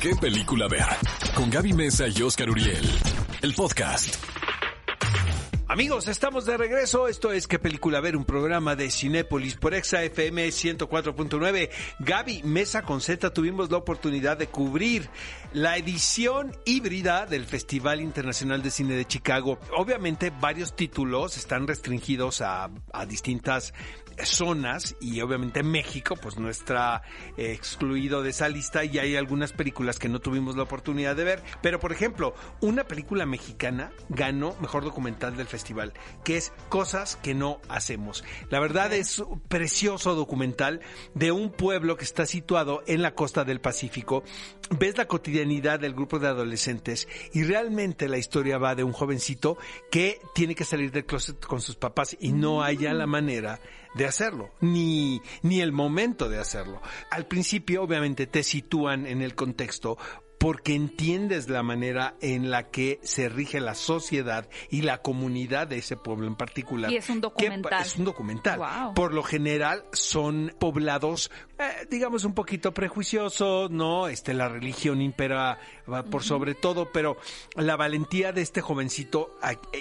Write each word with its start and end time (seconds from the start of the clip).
qué 0.00 0.14
película 0.16 0.68
ver. 0.68 0.86
Con 1.34 1.50
Gaby 1.50 1.72
Mesa 1.72 2.06
y 2.08 2.22
Oscar 2.22 2.50
Uriel. 2.50 2.88
El 3.42 3.54
podcast. 3.54 4.16
Amigos, 5.68 6.06
estamos 6.06 6.46
de 6.46 6.56
regreso. 6.56 7.08
Esto 7.08 7.32
es 7.32 7.48
¿Qué 7.48 7.58
película 7.58 8.00
ver? 8.00 8.16
Un 8.16 8.24
programa 8.24 8.76
de 8.76 8.90
Cinépolis 8.90 9.56
por 9.56 9.74
Exa 9.74 10.02
FM 10.04 10.48
104.9. 10.48 11.70
Gaby 11.98 12.42
Mesa 12.44 12.82
con 12.82 13.00
Z 13.00 13.32
tuvimos 13.32 13.70
la 13.70 13.78
oportunidad 13.78 14.36
de 14.36 14.46
cubrir 14.46 15.08
la 15.52 15.76
edición 15.76 16.56
híbrida 16.64 17.26
del 17.26 17.44
Festival 17.44 18.00
Internacional 18.00 18.62
de 18.62 18.70
Cine 18.70 18.94
de 18.94 19.06
Chicago. 19.06 19.58
Obviamente 19.76 20.32
varios 20.40 20.76
títulos 20.76 21.36
están 21.36 21.66
restringidos 21.66 22.40
a, 22.42 22.70
a 22.92 23.06
distintas 23.06 23.74
zonas 24.24 24.96
y 25.00 25.20
obviamente 25.20 25.62
México 25.62 26.16
pues 26.16 26.38
no 26.38 26.48
está 26.48 27.02
eh, 27.36 27.52
excluido 27.52 28.22
de 28.22 28.30
esa 28.30 28.48
lista 28.48 28.84
y 28.84 28.98
hay 28.98 29.16
algunas 29.16 29.52
películas 29.52 29.98
que 29.98 30.08
no 30.08 30.20
tuvimos 30.20 30.56
la 30.56 30.62
oportunidad 30.62 31.16
de 31.16 31.24
ver. 31.24 31.42
Pero 31.62 31.80
por 31.80 31.92
ejemplo, 31.92 32.34
una 32.60 32.84
película 32.84 33.26
mexicana 33.26 33.92
ganó 34.08 34.56
mejor 34.60 34.84
documental 34.84 35.36
del 35.36 35.46
festival, 35.46 35.92
que 36.24 36.36
es 36.36 36.52
Cosas 36.68 37.16
que 37.16 37.34
no 37.34 37.60
hacemos. 37.68 38.24
La 38.50 38.60
verdad 38.60 38.92
es 38.92 39.18
un 39.18 39.40
precioso 39.40 40.14
documental 40.14 40.80
de 41.14 41.32
un 41.32 41.50
pueblo 41.50 41.96
que 41.96 42.04
está 42.04 42.26
situado 42.26 42.82
en 42.86 43.02
la 43.02 43.14
costa 43.14 43.44
del 43.44 43.60
Pacífico. 43.60 44.24
Ves 44.78 44.98
la 44.98 45.06
cotidianidad 45.06 45.80
del 45.80 45.94
grupo 45.94 46.18
de 46.18 46.28
adolescentes 46.28 47.08
y 47.32 47.44
realmente 47.44 48.08
la 48.08 48.18
historia 48.18 48.58
va 48.58 48.74
de 48.74 48.84
un 48.84 48.92
jovencito 48.92 49.58
que 49.90 50.20
tiene 50.34 50.54
que 50.54 50.64
salir 50.64 50.90
del 50.90 51.06
closet 51.06 51.44
con 51.44 51.60
sus 51.60 51.76
papás 51.76 52.16
y 52.20 52.32
no 52.32 52.62
haya 52.62 52.92
la 52.92 53.06
manera 53.06 53.60
de 53.96 54.06
hacerlo, 54.06 54.50
ni, 54.60 55.22
ni 55.42 55.60
el 55.60 55.72
momento 55.72 56.28
de 56.28 56.38
hacerlo. 56.38 56.80
Al 57.10 57.26
principio, 57.26 57.82
obviamente, 57.82 58.26
te 58.26 58.42
sitúan 58.42 59.06
en 59.06 59.22
el 59.22 59.34
contexto 59.34 59.98
porque 60.38 60.74
entiendes 60.74 61.48
la 61.48 61.62
manera 61.62 62.14
en 62.20 62.50
la 62.50 62.70
que 62.70 63.00
se 63.02 63.28
rige 63.28 63.60
la 63.60 63.74
sociedad 63.74 64.48
y 64.70 64.82
la 64.82 64.98
comunidad 64.98 65.66
de 65.66 65.78
ese 65.78 65.96
pueblo 65.96 66.26
en 66.26 66.36
particular. 66.36 66.92
Y 66.92 66.96
es 66.96 67.08
un 67.08 67.20
documental. 67.20 67.82
es 67.82 67.96
un 67.96 68.04
documental. 68.04 68.58
Wow. 68.58 68.94
Por 68.94 69.14
lo 69.14 69.22
general 69.22 69.84
son 69.92 70.54
poblados, 70.58 71.30
eh, 71.58 71.86
digamos, 71.90 72.24
un 72.24 72.34
poquito 72.34 72.72
prejuiciosos, 72.72 73.70
¿no? 73.70 74.08
Este, 74.08 74.34
la 74.34 74.48
religión 74.48 75.00
impera 75.00 75.58
por 76.10 76.24
sobre 76.24 76.54
todo, 76.54 76.90
pero 76.92 77.16
la 77.54 77.76
valentía 77.76 78.32
de 78.32 78.42
este 78.42 78.60
jovencito, 78.60 79.38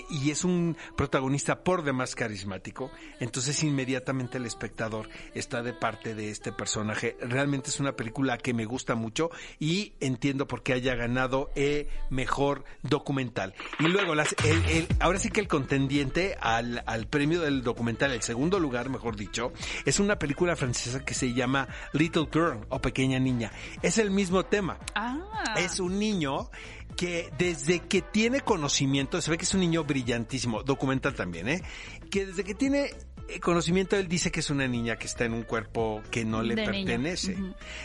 y 0.09 0.29
es 0.31 0.43
un 0.43 0.77
protagonista 0.95 1.63
por 1.63 1.83
demás 1.83 2.13
carismático, 2.15 2.91
entonces 3.19 3.63
inmediatamente 3.63 4.37
el 4.37 4.45
espectador 4.45 5.09
está 5.33 5.63
de 5.63 5.73
parte 5.73 6.13
de 6.15 6.29
este 6.29 6.51
personaje. 6.51 7.17
Realmente 7.19 7.69
es 7.69 7.79
una 7.79 7.95
película 7.95 8.37
que 8.37 8.53
me 8.53 8.65
gusta 8.65 8.95
mucho 8.95 9.31
y 9.59 9.93
entiendo 9.99 10.47
por 10.47 10.61
qué 10.63 10.73
haya 10.73 10.95
ganado 10.95 11.49
eh, 11.55 11.87
mejor 12.09 12.65
documental. 12.83 13.53
Y 13.79 13.87
luego, 13.87 14.13
las, 14.15 14.35
el, 14.45 14.63
el- 14.69 14.87
ahora 14.99 15.19
sí 15.19 15.29
que 15.29 15.39
el 15.39 15.47
contendiente 15.47 16.37
al, 16.39 16.83
al 16.85 17.07
premio 17.07 17.41
del 17.41 17.63
documental, 17.63 18.11
el 18.11 18.21
segundo 18.21 18.59
lugar, 18.59 18.89
mejor 18.89 19.15
dicho, 19.15 19.51
es 19.85 19.99
una 19.99 20.19
película 20.19 20.55
francesa 20.55 21.03
que 21.03 21.13
se 21.15 21.33
llama 21.33 21.64
Little 21.93 22.27
Girl 22.31 22.65
o 22.69 22.79
Pequeña 22.79 23.19
Niña. 23.19 23.51
Es 23.81 23.97
el 23.97 24.11
mismo 24.11 24.45
tema. 24.45 24.77
Ah. 24.95 25.55
Es 25.57 25.79
un 25.79 25.99
niño 25.99 26.49
que 26.95 27.29
desde 27.37 27.79
que 27.79 28.01
tiene 28.01 28.41
conocimiento, 28.41 29.21
se 29.21 29.31
ve 29.31 29.37
que 29.37 29.43
es 29.45 29.53
un 29.53 29.59
niño 29.61 29.83
brillantísimo, 29.83 30.63
documental 30.63 31.13
también, 31.13 31.49
¿eh? 31.49 31.61
Que 32.09 32.25
desde 32.25 32.43
que 32.43 32.55
tiene 32.55 32.91
eh, 33.27 33.39
conocimiento, 33.39 33.95
él 33.97 34.07
dice 34.07 34.31
que 34.31 34.39
es 34.39 34.49
una 34.51 34.67
niña 34.67 34.97
que 34.97 35.07
está 35.07 35.25
en 35.25 35.33
un 35.33 35.41
cuerpo 35.43 36.01
que 36.11 36.23
no 36.23 36.43
le 36.43 36.53
De 36.55 36.63
pertenece. 36.63 37.35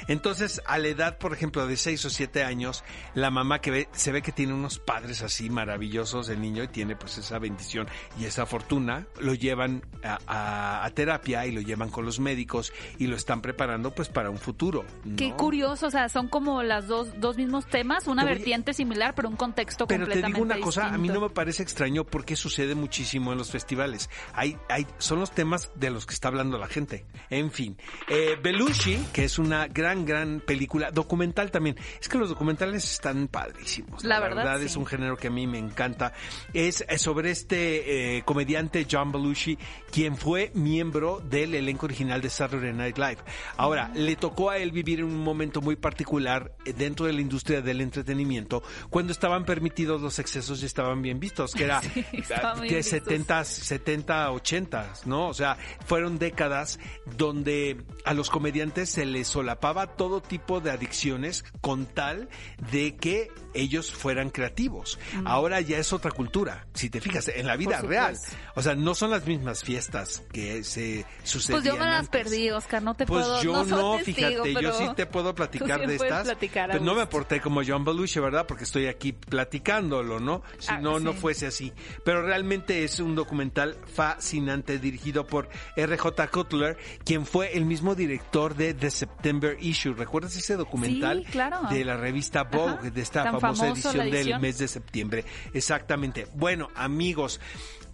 Entonces, 0.06 0.60
a 0.66 0.76
la 0.78 0.88
edad, 0.88 1.16
por 1.18 1.32
ejemplo, 1.32 1.66
de 1.66 1.76
6 1.78 2.04
o 2.04 2.10
7 2.10 2.44
años, 2.44 2.84
la 3.14 3.30
mamá 3.30 3.60
que 3.60 3.70
ve, 3.70 3.88
se 3.92 4.12
ve 4.12 4.20
que 4.22 4.32
tiene 4.32 4.52
unos 4.52 4.78
padres 4.78 5.22
así 5.22 5.48
maravillosos, 5.50 6.28
el 6.28 6.40
niño, 6.42 6.62
y 6.64 6.68
tiene 6.68 6.94
pues 6.94 7.16
esa 7.18 7.38
bendición 7.38 7.88
y 8.20 8.26
esa 8.26 8.44
fortuna, 8.44 9.06
lo 9.18 9.32
llevan 9.34 9.82
a, 10.04 10.18
a- 10.26 10.84
a 10.84 10.90
terapia 10.90 11.46
y 11.46 11.52
lo 11.52 11.62
llevan 11.62 11.88
con 11.90 12.04
los 12.04 12.20
médicos 12.20 12.72
y 12.98 13.06
lo 13.06 13.16
están 13.16 13.40
preparando 13.40 13.94
pues 13.94 14.08
para 14.10 14.28
un 14.30 14.38
futuro. 14.38 14.84
Qué 15.16 15.32
curioso, 15.32 15.86
o 15.86 15.90
sea, 15.90 16.08
son 16.10 16.28
como 16.28 16.62
las 16.62 16.86
dos, 16.86 17.18
dos 17.18 17.38
mismos 17.38 17.66
temas, 17.66 18.06
una 18.08 18.24
vertiente 18.26 18.74
similar, 18.74 18.89
pero 19.14 19.28
un 19.28 19.36
contexto 19.36 19.86
Pero 19.86 20.04
te 20.04 20.12
completamente 20.12 20.38
digo 20.38 20.44
una 20.44 20.60
cosa, 20.60 20.92
a 20.92 20.98
mí 20.98 21.08
no 21.08 21.20
me 21.20 21.30
parece 21.30 21.62
extraño 21.62 22.04
porque 22.04 22.36
sucede 22.36 22.74
muchísimo 22.74 23.32
en 23.32 23.38
los 23.38 23.50
festivales. 23.50 24.10
Hay, 24.34 24.56
hay, 24.68 24.86
son 24.98 25.20
los 25.20 25.32
temas 25.32 25.70
de 25.74 25.90
los 25.90 26.06
que 26.06 26.14
está 26.14 26.28
hablando 26.28 26.58
la 26.58 26.68
gente. 26.68 27.04
En 27.28 27.50
fin, 27.50 27.76
eh, 28.08 28.36
Belushi, 28.42 28.98
que 29.12 29.24
es 29.24 29.38
una 29.38 29.66
gran, 29.66 30.04
gran 30.04 30.40
película, 30.40 30.90
documental 30.90 31.50
también. 31.50 31.76
Es 32.00 32.08
que 32.08 32.18
los 32.18 32.28
documentales 32.28 32.84
están 32.84 33.28
padrísimos. 33.28 34.04
La 34.04 34.20
verdad, 34.20 34.62
es 34.62 34.72
sí. 34.72 34.78
un 34.78 34.86
género 34.86 35.16
que 35.16 35.28
a 35.28 35.30
mí 35.30 35.46
me 35.46 35.58
encanta. 35.58 36.12
Es 36.52 36.84
sobre 36.96 37.30
este 37.30 38.16
eh, 38.16 38.22
comediante 38.22 38.86
John 38.90 39.12
Belushi, 39.12 39.58
quien 39.90 40.16
fue 40.16 40.50
miembro 40.54 41.20
del 41.20 41.54
elenco 41.54 41.86
original 41.86 42.20
de 42.20 42.30
Saturday 42.30 42.72
Night 42.72 42.98
Live. 42.98 43.18
Ahora, 43.56 43.90
le 43.94 44.16
tocó 44.16 44.50
a 44.50 44.58
él 44.58 44.72
vivir 44.72 45.00
en 45.00 45.06
un 45.06 45.22
momento 45.22 45.60
muy 45.60 45.76
particular 45.76 46.52
eh, 46.64 46.72
dentro 46.72 47.06
de 47.06 47.12
la 47.12 47.20
industria 47.20 47.60
del 47.60 47.80
entretenimiento, 47.80 48.62
cuando 48.88 49.12
estaban 49.12 49.44
permitidos 49.44 50.00
los 50.00 50.18
excesos 50.18 50.62
y 50.62 50.66
estaban 50.66 51.02
bien 51.02 51.20
vistos, 51.20 51.52
que 51.52 51.64
era 51.64 51.80
Sí, 51.94 52.04
vistos. 52.12 52.86
70, 52.86 53.44
70, 53.44 54.30
80, 54.32 54.92
¿no? 55.06 55.28
O 55.28 55.34
sea, 55.34 55.56
fueron 55.86 56.18
décadas 56.18 56.78
donde 57.16 57.82
a 58.04 58.14
los 58.14 58.30
comediantes 58.30 58.90
se 58.90 59.04
les 59.04 59.28
solapaba 59.28 59.88
todo 59.96 60.20
tipo 60.20 60.60
de 60.60 60.70
adicciones 60.70 61.44
con 61.60 61.86
tal 61.86 62.28
de 62.70 62.96
que 62.96 63.30
ellos 63.54 63.90
fueran 63.92 64.30
creativos. 64.30 64.98
Ahora 65.24 65.60
ya 65.60 65.78
es 65.78 65.92
otra 65.92 66.10
cultura, 66.10 66.66
si 66.74 66.90
te 66.90 67.00
fijas, 67.00 67.28
en 67.28 67.46
la 67.46 67.56
vida 67.56 67.80
real. 67.80 68.16
O 68.54 68.62
sea, 68.62 68.74
no 68.74 68.94
son 68.94 69.10
las 69.10 69.26
mismas 69.26 69.62
fiestas 69.64 70.22
que 70.32 70.62
se 70.64 71.06
sucedían 71.24 71.62
Pues 71.62 71.72
yo 71.74 71.78
me 71.78 71.86
las 71.90 72.00
antes. 72.06 72.10
perdí, 72.10 72.50
Oscar, 72.50 72.82
no 72.82 72.94
te 72.94 73.06
Pues 73.06 73.24
puedo 73.26 73.42
yo 73.42 73.52
no, 73.52 73.64
soy 73.64 73.70
no, 73.82 73.96
testigo, 73.96 74.44
fíjate, 74.44 74.62
yo 74.62 74.72
sí 74.72 74.84
te 74.96 75.06
puedo 75.06 75.34
platicar 75.34 75.86
de 75.86 75.94
estas. 75.96 76.28
Pero 76.40 76.80
no 76.80 76.94
me 76.94 77.06
porté 77.06 77.40
como 77.40 77.62
John 77.66 77.84
Belushi, 77.84 78.20
¿verdad? 78.20 78.46
Porque 78.46 78.64
estoy 78.70 78.86
aquí 78.86 79.12
platicándolo, 79.12 80.20
¿no? 80.20 80.42
Si 80.58 80.70
Ah, 80.70 80.78
no, 80.78 81.00
no 81.00 81.12
fuese 81.12 81.46
así. 81.48 81.72
Pero 82.04 82.22
realmente 82.22 82.84
es 82.84 83.00
un 83.00 83.14
documental 83.16 83.76
fascinante 83.92 84.78
dirigido 84.78 85.26
por 85.26 85.48
R.J. 85.76 86.28
Cutler, 86.28 86.78
quien 87.04 87.26
fue 87.26 87.56
el 87.56 87.64
mismo 87.66 87.94
director 87.96 88.54
de 88.54 88.72
The 88.74 88.90
September 88.90 89.56
Issue. 89.60 89.92
¿Recuerdas 89.94 90.36
ese 90.36 90.54
documental? 90.56 91.24
Sí, 91.26 91.32
claro. 91.32 91.68
De 91.68 91.84
la 91.84 91.96
revista 91.96 92.44
Vogue, 92.44 92.74
Ajá. 92.74 92.90
de 92.90 93.00
esta 93.00 93.24
Tan 93.24 93.40
famosa 93.40 93.64
la 93.64 93.72
edición 93.72 93.96
del 94.04 94.14
edición. 94.14 94.40
mes 94.40 94.58
de 94.58 94.68
septiembre. 94.68 95.24
Exactamente. 95.52 96.26
Bueno, 96.34 96.68
amigos, 96.76 97.40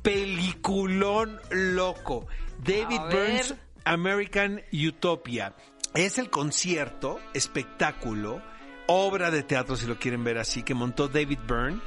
peliculón 0.03 1.41
loco. 1.51 2.27
David 2.63 3.01
Burns. 3.11 3.55
American 3.85 4.63
Utopia. 4.73 5.55
Es 5.95 6.19
el 6.19 6.29
concierto, 6.29 7.19
espectáculo, 7.33 8.43
obra 8.87 9.31
de 9.31 9.43
teatro, 9.43 9.77
si 9.77 9.87
lo 9.87 9.99
quieren 9.99 10.25
ver 10.25 10.39
así, 10.39 10.63
que 10.63 10.75
montó 10.75 11.09
David 11.09 11.39
Byrne 11.47 11.81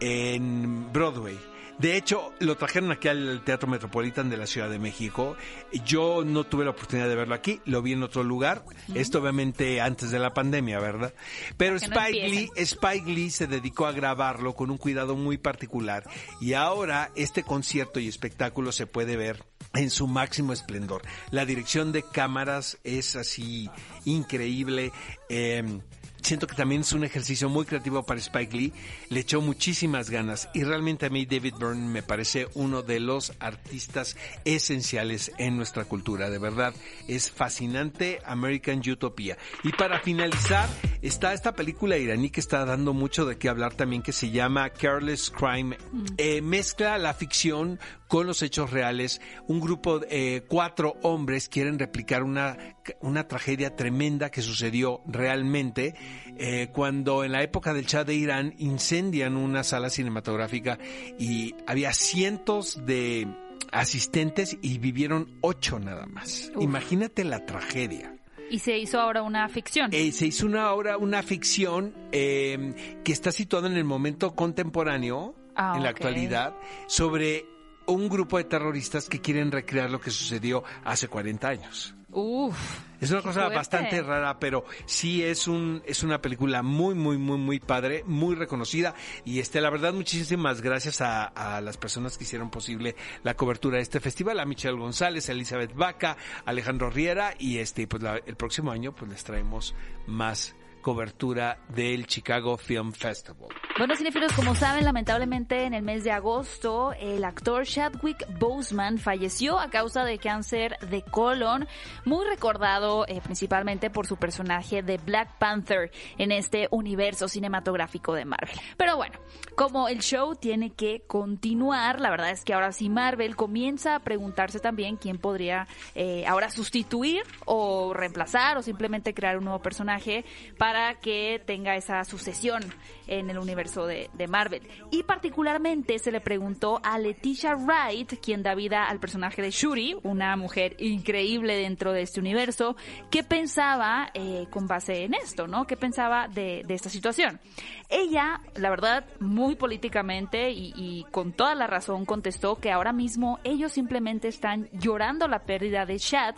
en 0.00 0.92
Broadway. 0.92 1.38
De 1.78 1.96
hecho, 1.96 2.32
lo 2.38 2.56
trajeron 2.56 2.92
aquí 2.92 3.08
al 3.08 3.42
Teatro 3.44 3.68
Metropolitan 3.68 4.30
de 4.30 4.36
la 4.36 4.46
Ciudad 4.46 4.70
de 4.70 4.78
México. 4.78 5.36
Yo 5.84 6.22
no 6.24 6.44
tuve 6.44 6.64
la 6.64 6.70
oportunidad 6.70 7.08
de 7.08 7.16
verlo 7.16 7.34
aquí, 7.34 7.60
lo 7.64 7.82
vi 7.82 7.92
en 7.94 8.04
otro 8.04 8.22
lugar. 8.22 8.64
Esto 8.94 9.18
obviamente 9.18 9.80
antes 9.80 10.12
de 10.12 10.20
la 10.20 10.32
pandemia, 10.32 10.78
¿verdad? 10.78 11.12
Pero 11.56 11.72
no 11.72 11.78
Spike 11.78 12.28
Lee. 12.28 12.50
Spike 12.54 13.10
Lee 13.10 13.30
se 13.30 13.48
dedicó 13.48 13.86
a 13.86 13.92
grabarlo 13.92 14.54
con 14.54 14.70
un 14.70 14.78
cuidado 14.78 15.16
muy 15.16 15.36
particular. 15.36 16.04
Y 16.40 16.52
ahora 16.52 17.10
este 17.16 17.42
concierto 17.42 17.98
y 17.98 18.06
espectáculo 18.06 18.70
se 18.70 18.86
puede 18.86 19.16
ver 19.16 19.44
en 19.74 19.90
su 19.90 20.06
máximo 20.06 20.52
esplendor. 20.52 21.02
La 21.32 21.44
dirección 21.44 21.90
de 21.90 22.04
cámaras 22.04 22.78
es 22.84 23.16
así 23.16 23.68
increíble. 24.04 24.92
Eh, 25.28 25.80
siento 26.24 26.46
que 26.46 26.56
también 26.56 26.80
es 26.80 26.92
un 26.92 27.04
ejercicio 27.04 27.48
muy 27.48 27.66
creativo 27.66 28.02
para 28.04 28.18
Spike 28.18 28.56
Lee. 28.56 28.72
Le 29.10 29.20
echó 29.20 29.40
muchísimas 29.40 30.10
ganas 30.10 30.48
y 30.54 30.64
realmente 30.64 31.06
a 31.06 31.10
mí 31.10 31.26
David 31.26 31.54
Byrne 31.58 31.86
me 31.86 32.02
parece 32.02 32.48
uno 32.54 32.82
de 32.82 32.98
los 32.98 33.32
artistas 33.40 34.16
esenciales 34.44 35.32
en 35.38 35.56
nuestra 35.56 35.84
cultura. 35.84 36.30
De 36.30 36.38
verdad, 36.38 36.74
es 37.08 37.30
fascinante 37.30 38.20
American 38.24 38.80
Utopia. 38.88 39.36
Y 39.62 39.72
para 39.72 40.00
finalizar, 40.00 40.68
está 41.02 41.34
esta 41.34 41.54
película 41.54 41.98
iraní 41.98 42.30
que 42.30 42.40
está 42.40 42.64
dando 42.64 42.94
mucho 42.94 43.26
de 43.26 43.36
qué 43.36 43.48
hablar 43.48 43.74
también 43.74 44.02
que 44.02 44.12
se 44.12 44.30
llama 44.30 44.70
Careless 44.70 45.30
Crime. 45.30 45.76
Eh, 46.16 46.40
mezcla 46.40 46.96
la 46.98 47.12
ficción 47.12 47.78
con 48.08 48.26
los 48.26 48.42
hechos 48.42 48.70
reales. 48.70 49.20
Un 49.46 49.60
grupo 49.60 49.98
de 49.98 50.06
eh, 50.10 50.44
cuatro 50.46 50.96
hombres 51.02 51.48
quieren 51.48 51.78
replicar 51.78 52.22
una, 52.22 52.73
una 53.00 53.28
tragedia 53.28 53.74
tremenda 53.76 54.30
que 54.30 54.42
sucedió 54.42 55.00
realmente 55.06 55.94
eh, 56.38 56.68
cuando 56.72 57.24
en 57.24 57.32
la 57.32 57.42
época 57.42 57.72
del 57.74 57.86
Shah 57.86 58.04
de 58.04 58.14
Irán 58.14 58.54
incendian 58.58 59.36
una 59.36 59.64
sala 59.64 59.90
cinematográfica 59.90 60.78
y 61.18 61.54
había 61.66 61.92
cientos 61.92 62.84
de 62.84 63.26
asistentes 63.72 64.56
y 64.62 64.78
vivieron 64.78 65.38
ocho 65.40 65.78
nada 65.78 66.06
más. 66.06 66.52
Uf. 66.54 66.62
Imagínate 66.62 67.24
la 67.24 67.44
tragedia. 67.44 68.14
Y 68.50 68.58
se 68.58 68.76
hizo 68.76 69.00
ahora 69.00 69.22
una 69.22 69.48
ficción. 69.48 69.90
Eh, 69.92 70.12
se 70.12 70.26
hizo 70.26 70.46
una 70.46 70.64
ahora 70.64 70.98
una 70.98 71.22
ficción 71.22 71.94
eh, 72.12 73.00
que 73.02 73.12
está 73.12 73.32
situada 73.32 73.68
en 73.68 73.76
el 73.76 73.84
momento 73.84 74.34
contemporáneo, 74.34 75.34
Ah, 75.56 75.74
en 75.76 75.84
la 75.84 75.90
actualidad, 75.90 76.54
sobre 76.86 77.46
un 77.86 78.08
grupo 78.08 78.38
de 78.38 78.44
terroristas 78.44 79.08
que 79.08 79.20
quieren 79.20 79.52
recrear 79.52 79.90
lo 79.90 80.00
que 80.00 80.10
sucedió 80.10 80.64
hace 80.84 81.06
40 81.08 81.48
años. 81.48 81.94
Uf. 82.14 82.56
Es 83.00 83.10
una 83.10 83.20
cosa 83.22 83.40
fuerte. 83.40 83.56
bastante 83.56 84.02
rara, 84.02 84.38
pero 84.38 84.64
sí 84.86 85.22
es 85.22 85.46
un 85.48 85.82
es 85.84 86.02
una 86.04 86.22
película 86.22 86.62
muy 86.62 86.94
muy 86.94 87.18
muy 87.18 87.36
muy 87.36 87.60
padre, 87.60 88.02
muy 88.06 88.34
reconocida 88.34 88.94
y 89.26 89.40
este 89.40 89.60
la 89.60 89.68
verdad 89.68 89.92
muchísimas 89.92 90.62
gracias 90.62 91.00
a, 91.02 91.24
a 91.24 91.60
las 91.60 91.76
personas 91.76 92.16
que 92.16 92.24
hicieron 92.24 92.50
posible 92.50 92.94
la 93.24 93.34
cobertura 93.34 93.76
de 93.76 93.82
este 93.82 94.00
festival, 94.00 94.40
a 94.40 94.46
Michelle 94.46 94.78
González, 94.78 95.28
a 95.28 95.32
Elizabeth 95.32 95.74
Vaca, 95.74 96.16
Alejandro 96.46 96.88
Riera 96.88 97.34
y 97.38 97.58
este 97.58 97.86
pues 97.86 98.02
la- 98.02 98.20
el 98.24 98.36
próximo 98.36 98.70
año 98.70 98.92
pues 98.94 99.10
les 99.10 99.22
traemos 99.24 99.74
más 100.06 100.54
cobertura 100.80 101.58
del 101.70 102.06
Chicago 102.06 102.56
Film 102.56 102.92
Festival. 102.92 103.48
Bueno, 103.76 103.96
cinéfilos, 103.96 104.32
como 104.34 104.54
saben, 104.54 104.84
lamentablemente 104.84 105.64
en 105.64 105.74
el 105.74 105.82
mes 105.82 106.04
de 106.04 106.12
agosto 106.12 106.92
el 106.92 107.24
actor 107.24 107.66
Chadwick 107.66 108.24
Boseman 108.38 108.98
falleció 108.98 109.58
a 109.58 109.68
causa 109.68 110.04
de 110.04 110.18
cáncer 110.18 110.78
de 110.78 111.02
colon, 111.02 111.66
muy 112.04 112.24
recordado 112.24 113.04
eh, 113.08 113.20
principalmente 113.20 113.90
por 113.90 114.06
su 114.06 114.16
personaje 114.16 114.84
de 114.84 114.98
Black 114.98 115.38
Panther 115.38 115.90
en 116.18 116.30
este 116.30 116.68
universo 116.70 117.26
cinematográfico 117.26 118.14
de 118.14 118.24
Marvel. 118.24 118.56
Pero 118.76 118.96
bueno, 118.96 119.18
como 119.56 119.88
el 119.88 120.02
show 120.02 120.36
tiene 120.36 120.70
que 120.70 121.02
continuar, 121.08 122.00
la 122.00 122.10
verdad 122.10 122.30
es 122.30 122.44
que 122.44 122.54
ahora 122.54 122.70
sí 122.70 122.88
Marvel 122.88 123.34
comienza 123.34 123.96
a 123.96 124.00
preguntarse 124.00 124.60
también 124.60 124.94
quién 124.94 125.18
podría 125.18 125.66
eh, 125.96 126.24
ahora 126.28 126.48
sustituir 126.48 127.24
o 127.44 127.92
reemplazar 127.92 128.56
o 128.56 128.62
simplemente 128.62 129.14
crear 129.14 129.36
un 129.36 129.46
nuevo 129.46 129.62
personaje 129.62 130.24
para 130.58 130.94
que 131.00 131.42
tenga 131.44 131.74
esa 131.74 132.04
sucesión 132.04 132.62
en 133.08 133.30
el 133.30 133.38
universo 133.38 133.63
de, 133.64 134.28
Marvel. 134.28 134.62
Y 134.90 135.02
particularmente 135.02 135.98
se 135.98 136.12
le 136.12 136.20
preguntó 136.20 136.80
a 136.82 136.98
Leticia 136.98 137.54
Wright, 137.54 138.20
quien 138.20 138.42
da 138.42 138.54
vida 138.54 138.84
al 138.84 139.00
personaje 139.00 139.42
de 139.42 139.50
Shuri, 139.50 139.96
una 140.02 140.36
mujer 140.36 140.76
increíble 140.78 141.56
dentro 141.56 141.92
de 141.92 142.02
este 142.02 142.20
universo, 142.20 142.76
qué 143.10 143.22
pensaba 143.22 144.10
eh, 144.14 144.46
con 144.50 144.66
base 144.66 145.04
en 145.04 145.14
esto, 145.14 145.46
¿no? 145.46 145.66
¿Qué 145.66 145.76
pensaba 145.76 146.28
de, 146.28 146.62
de 146.66 146.74
esta 146.74 146.90
situación? 146.90 147.40
Ella, 147.88 148.40
la 148.56 148.70
verdad, 148.70 149.06
muy 149.20 149.56
políticamente 149.56 150.50
y, 150.50 150.72
y 150.76 151.04
con 151.10 151.32
toda 151.32 151.54
la 151.54 151.66
razón 151.66 152.04
contestó 152.04 152.56
que 152.56 152.70
ahora 152.70 152.92
mismo 152.92 153.38
ellos 153.44 153.72
simplemente 153.72 154.28
están 154.28 154.68
llorando 154.72 155.26
la 155.28 155.40
pérdida 155.40 155.86
de 155.86 155.98
Chad, 155.98 156.34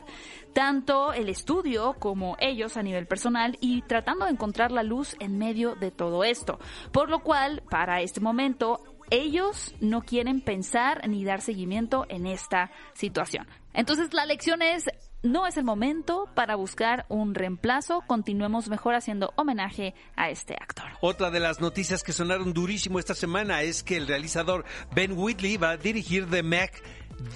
tanto 0.52 1.12
el 1.12 1.28
estudio 1.28 1.96
como 1.98 2.36
ellos 2.40 2.78
a 2.78 2.82
nivel 2.82 3.06
personal 3.06 3.58
y 3.60 3.82
tratando 3.82 4.24
de 4.24 4.30
encontrar 4.30 4.72
la 4.72 4.82
luz 4.82 5.14
en 5.20 5.36
medio 5.36 5.74
de 5.74 5.90
todo 5.90 6.24
esto. 6.24 6.58
Por 6.92 7.10
lo 7.10 7.15
cual, 7.20 7.62
para 7.70 8.00
este 8.00 8.20
momento, 8.20 8.80
ellos 9.10 9.74
no 9.80 10.02
quieren 10.02 10.40
pensar 10.40 11.08
ni 11.08 11.24
dar 11.24 11.40
seguimiento 11.40 12.06
en 12.08 12.26
esta 12.26 12.70
situación. 12.94 13.46
Entonces 13.72 14.12
la 14.14 14.26
lección 14.26 14.62
es, 14.62 14.84
no 15.22 15.46
es 15.46 15.56
el 15.56 15.64
momento 15.64 16.28
para 16.34 16.56
buscar 16.56 17.04
un 17.08 17.34
reemplazo, 17.34 18.02
continuemos 18.06 18.68
mejor 18.68 18.94
haciendo 18.94 19.32
homenaje 19.36 19.94
a 20.16 20.30
este 20.30 20.54
actor. 20.54 20.86
Otra 21.00 21.30
de 21.30 21.40
las 21.40 21.60
noticias 21.60 22.02
que 22.02 22.12
sonaron 22.12 22.52
durísimo 22.52 22.98
esta 22.98 23.14
semana 23.14 23.62
es 23.62 23.82
que 23.82 23.96
el 23.96 24.06
realizador 24.06 24.64
Ben 24.94 25.12
Whitley 25.12 25.56
va 25.56 25.70
a 25.70 25.76
dirigir 25.76 26.28
The 26.28 26.42
Mac 26.42 26.82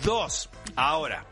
2. 0.05 0.51
Ahora, 0.77 1.27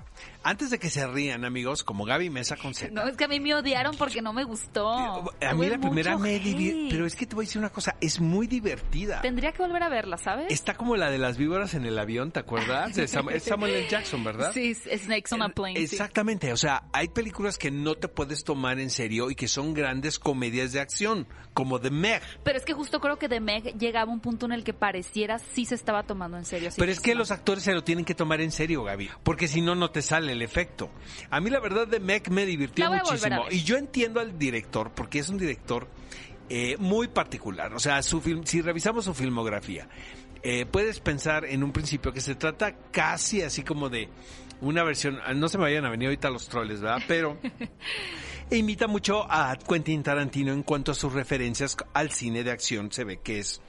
antes 0.48 0.70
de 0.70 0.78
que 0.78 0.88
se 0.88 1.06
rían, 1.06 1.44
amigos, 1.44 1.84
como 1.84 2.06
Gaby 2.06 2.30
Mesa 2.30 2.56
con 2.56 2.72
Z. 2.72 2.90
No, 2.90 3.06
es 3.06 3.18
que 3.18 3.24
a 3.24 3.28
mí 3.28 3.38
me 3.38 3.54
odiaron 3.54 3.94
porque 3.98 4.22
no 4.22 4.32
me 4.32 4.44
gustó. 4.44 4.90
a 4.90 5.54
mí 5.54 5.68
la 5.68 5.78
primera 5.78 6.12
mucho 6.12 6.22
me 6.22 6.38
divierte, 6.38 6.84
hate. 6.84 6.90
pero 6.90 7.04
es 7.04 7.14
que 7.14 7.26
te 7.26 7.34
voy 7.34 7.44
a 7.44 7.46
decir 7.46 7.58
una 7.58 7.68
cosa, 7.68 7.96
es 8.00 8.18
muy 8.18 8.46
divertida. 8.46 9.20
Tendría 9.20 9.52
que 9.52 9.60
volver 9.60 9.82
a 9.82 9.90
verla, 9.90 10.16
¿sabes? 10.16 10.50
Está 10.50 10.72
como 10.72 10.96
la 10.96 11.10
de 11.10 11.18
las 11.18 11.36
víboras 11.36 11.74
en 11.74 11.84
el 11.84 11.98
avión, 11.98 12.32
¿te 12.32 12.40
acuerdas? 12.40 12.96
Es 12.96 13.10
Samuel 13.10 13.74
L. 13.74 13.88
Jackson, 13.90 14.24
¿verdad? 14.24 14.52
Sí, 14.54 14.70
es 14.70 15.02
Snakes 15.02 15.34
on 15.34 15.42
a 15.42 15.50
Plane. 15.50 15.76
sí. 15.76 15.82
Exactamente, 15.82 16.50
o 16.50 16.56
sea, 16.56 16.84
hay 16.94 17.08
películas 17.08 17.58
que 17.58 17.70
no 17.70 17.96
te 17.96 18.08
puedes 18.08 18.42
tomar 18.42 18.78
en 18.78 18.88
serio 18.88 19.30
y 19.30 19.34
que 19.34 19.48
son 19.48 19.74
grandes 19.74 20.18
comedias 20.18 20.72
de 20.72 20.80
acción, 20.80 21.26
como 21.52 21.78
The 21.78 21.90
Meg. 21.90 22.22
Pero 22.42 22.56
es 22.56 22.64
que 22.64 22.72
justo 22.72 23.00
creo 23.00 23.18
que 23.18 23.28
The 23.28 23.40
Meg 23.40 23.76
llegaba 23.76 24.10
a 24.10 24.14
un 24.14 24.20
punto 24.20 24.46
en 24.46 24.52
el 24.52 24.64
que 24.64 24.72
pareciera 24.72 25.38
sí 25.38 25.66
se 25.66 25.74
estaba 25.74 26.04
tomando 26.04 26.38
en 26.38 26.46
serio. 26.46 26.70
sí 26.70 26.76
Pero 26.78 26.90
es 26.90 27.00
que 27.00 27.14
los 27.14 27.30
actores 27.32 27.64
se 27.64 27.74
lo 27.74 27.84
tienen 27.84 28.06
que 28.06 28.14
tomar 28.14 28.40
en 28.40 28.50
serio, 28.50 28.82
Gaby, 28.84 29.10
porque 29.22 29.46
si 29.46 29.60
no, 29.60 29.74
no 29.74 29.90
te 29.90 30.00
sale 30.00 30.37
el 30.38 30.42
efecto. 30.42 30.90
A 31.30 31.40
mí 31.40 31.50
la 31.50 31.60
verdad 31.60 31.86
de 31.86 32.00
Meg 32.00 32.30
me 32.30 32.46
divirtió 32.46 32.90
muchísimo 32.90 33.44
y 33.50 33.62
yo 33.62 33.76
entiendo 33.76 34.20
al 34.20 34.38
director 34.38 34.92
porque 34.94 35.18
es 35.18 35.28
un 35.28 35.38
director 35.38 35.88
eh, 36.48 36.76
muy 36.78 37.08
particular. 37.08 37.74
O 37.74 37.78
sea, 37.78 38.02
su 38.02 38.20
film, 38.20 38.44
si 38.44 38.62
revisamos 38.62 39.04
su 39.04 39.14
filmografía, 39.14 39.88
eh, 40.42 40.66
puedes 40.66 41.00
pensar 41.00 41.44
en 41.44 41.62
un 41.62 41.72
principio 41.72 42.12
que 42.12 42.20
se 42.20 42.34
trata 42.34 42.74
casi 42.90 43.42
así 43.42 43.62
como 43.62 43.88
de 43.88 44.08
una 44.60 44.82
versión, 44.82 45.18
no 45.36 45.48
se 45.48 45.58
me 45.58 45.64
vayan 45.64 45.84
a 45.84 45.90
venir 45.90 46.08
ahorita 46.08 46.30
los 46.30 46.48
troles, 46.48 46.80
¿verdad? 46.80 47.02
Pero 47.06 47.38
e 48.50 48.56
imita 48.56 48.86
mucho 48.86 49.26
a 49.30 49.56
Quentin 49.56 50.02
Tarantino 50.02 50.52
en 50.52 50.62
cuanto 50.62 50.92
a 50.92 50.94
sus 50.94 51.12
referencias 51.12 51.76
al 51.92 52.10
cine 52.10 52.44
de 52.44 52.50
acción. 52.50 52.90
Se 52.90 53.04
ve 53.04 53.20
que 53.22 53.40
es 53.40 53.60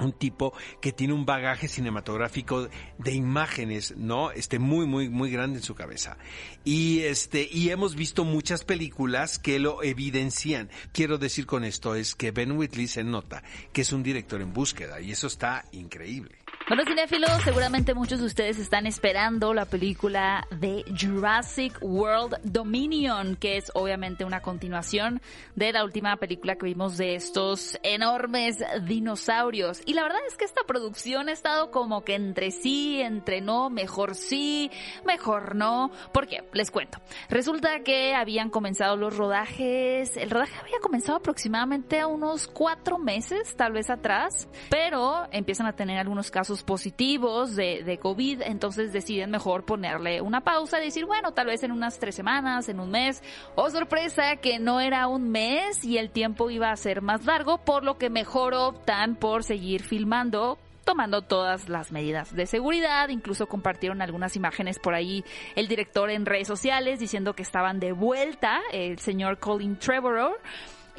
un 0.00 0.12
tipo 0.12 0.52
que 0.80 0.92
tiene 0.92 1.12
un 1.12 1.26
bagaje 1.26 1.68
cinematográfico 1.68 2.68
de 2.98 3.12
imágenes, 3.12 3.94
¿no? 3.96 4.30
Este 4.30 4.58
muy 4.58 4.86
muy 4.86 5.08
muy 5.08 5.30
grande 5.30 5.58
en 5.58 5.64
su 5.64 5.74
cabeza. 5.74 6.16
Y 6.64 7.00
este 7.00 7.48
y 7.50 7.70
hemos 7.70 7.94
visto 7.94 8.24
muchas 8.24 8.64
películas 8.64 9.38
que 9.38 9.58
lo 9.58 9.82
evidencian. 9.82 10.70
Quiero 10.92 11.18
decir 11.18 11.46
con 11.46 11.64
esto 11.64 11.94
es 11.94 12.14
que 12.14 12.30
Ben 12.30 12.52
Whitley 12.52 12.88
se 12.88 13.04
nota 13.04 13.42
que 13.72 13.82
es 13.82 13.92
un 13.92 14.02
director 14.02 14.40
en 14.40 14.52
búsqueda 14.52 15.00
y 15.00 15.12
eso 15.12 15.26
está 15.26 15.64
increíble. 15.72 16.39
Bueno, 16.70 16.84
cinéfilos, 16.86 17.32
seguramente 17.42 17.94
muchos 17.94 18.20
de 18.20 18.26
ustedes 18.26 18.60
están 18.60 18.86
esperando 18.86 19.52
la 19.52 19.64
película 19.64 20.46
de 20.52 20.84
Jurassic 20.96 21.76
World 21.80 22.36
Dominion, 22.44 23.34
que 23.34 23.56
es 23.56 23.72
obviamente 23.74 24.24
una 24.24 24.40
continuación 24.40 25.20
de 25.56 25.72
la 25.72 25.82
última 25.82 26.16
película 26.18 26.54
que 26.54 26.66
vimos 26.66 26.96
de 26.96 27.16
estos 27.16 27.76
enormes 27.82 28.58
dinosaurios. 28.84 29.82
Y 29.84 29.94
la 29.94 30.04
verdad 30.04 30.20
es 30.28 30.36
que 30.36 30.44
esta 30.44 30.62
producción 30.64 31.28
ha 31.28 31.32
estado 31.32 31.72
como 31.72 32.04
que 32.04 32.14
entre 32.14 32.52
sí, 32.52 33.00
entre 33.00 33.40
no, 33.40 33.68
mejor 33.68 34.14
sí, 34.14 34.70
mejor 35.04 35.56
no. 35.56 35.90
¿Por 36.12 36.28
qué? 36.28 36.44
Les 36.52 36.70
cuento. 36.70 37.00
Resulta 37.28 37.80
que 37.80 38.14
habían 38.14 38.48
comenzado 38.48 38.94
los 38.94 39.16
rodajes, 39.16 40.16
el 40.16 40.30
rodaje 40.30 40.54
había 40.60 40.78
comenzado 40.78 41.18
aproximadamente 41.18 41.98
a 41.98 42.06
unos 42.06 42.46
cuatro 42.46 42.96
meses, 42.96 43.56
tal 43.56 43.72
vez 43.72 43.90
atrás, 43.90 44.46
pero 44.70 45.26
empiezan 45.32 45.66
a 45.66 45.72
tener 45.72 45.98
algunos 45.98 46.30
casos 46.30 46.59
positivos 46.62 47.56
de, 47.56 47.82
de 47.84 47.98
COVID, 47.98 48.42
entonces 48.42 48.92
deciden 48.92 49.30
mejor 49.30 49.64
ponerle 49.64 50.20
una 50.20 50.40
pausa 50.42 50.80
y 50.80 50.86
decir, 50.86 51.06
bueno, 51.06 51.32
tal 51.32 51.46
vez 51.46 51.62
en 51.62 51.72
unas 51.72 51.98
tres 51.98 52.14
semanas, 52.14 52.68
en 52.68 52.80
un 52.80 52.90
mes. 52.90 53.22
Oh, 53.54 53.70
sorpresa, 53.70 54.36
que 54.36 54.58
no 54.58 54.80
era 54.80 55.08
un 55.08 55.30
mes 55.30 55.84
y 55.84 55.98
el 55.98 56.10
tiempo 56.10 56.50
iba 56.50 56.70
a 56.70 56.76
ser 56.76 57.02
más 57.02 57.24
largo, 57.24 57.58
por 57.58 57.84
lo 57.84 57.98
que 57.98 58.10
mejor 58.10 58.54
optan 58.54 59.16
por 59.16 59.44
seguir 59.44 59.82
filmando 59.82 60.58
tomando 60.84 61.22
todas 61.22 61.68
las 61.68 61.92
medidas 61.92 62.34
de 62.34 62.46
seguridad, 62.46 63.10
incluso 63.10 63.46
compartieron 63.46 64.02
algunas 64.02 64.34
imágenes 64.34 64.78
por 64.80 64.94
ahí 64.94 65.24
el 65.54 65.68
director 65.68 66.10
en 66.10 66.26
redes 66.26 66.48
sociales 66.48 66.98
diciendo 66.98 67.34
que 67.34 67.42
estaban 67.42 67.78
de 67.78 67.92
vuelta 67.92 68.60
el 68.72 68.98
señor 68.98 69.38
Colin 69.38 69.78
Trevorrow. 69.78 70.32